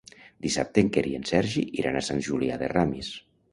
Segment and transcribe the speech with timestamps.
[0.45, 3.15] Dissabte en Quer i en Sergi iran a Sant Julià de Ramis.